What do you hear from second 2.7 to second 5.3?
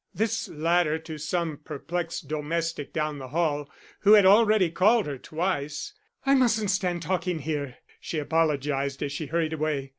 down the hall, who had already called her